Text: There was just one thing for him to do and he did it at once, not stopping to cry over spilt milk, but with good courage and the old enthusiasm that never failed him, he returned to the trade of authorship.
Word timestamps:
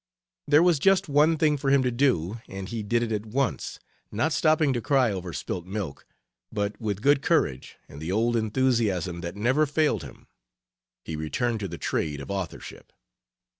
There 0.47 0.63
was 0.63 0.79
just 0.79 1.07
one 1.07 1.37
thing 1.37 1.57
for 1.57 1.69
him 1.69 1.83
to 1.83 1.91
do 1.91 2.41
and 2.47 2.67
he 2.67 2.81
did 2.81 3.03
it 3.03 3.11
at 3.11 3.27
once, 3.27 3.77
not 4.11 4.33
stopping 4.33 4.73
to 4.73 4.81
cry 4.81 5.11
over 5.11 5.31
spilt 5.31 5.67
milk, 5.67 6.07
but 6.51 6.81
with 6.81 7.03
good 7.03 7.21
courage 7.21 7.77
and 7.87 8.01
the 8.01 8.11
old 8.11 8.35
enthusiasm 8.35 9.21
that 9.21 9.35
never 9.35 9.67
failed 9.67 10.01
him, 10.01 10.25
he 11.05 11.15
returned 11.15 11.59
to 11.59 11.67
the 11.67 11.77
trade 11.77 12.19
of 12.19 12.31
authorship. 12.31 12.91